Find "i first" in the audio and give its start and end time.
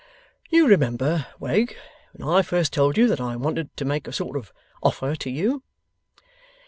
2.27-2.73